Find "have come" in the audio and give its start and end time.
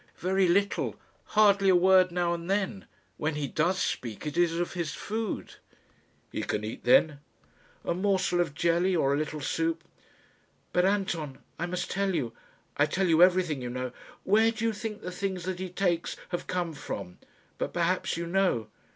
16.29-16.73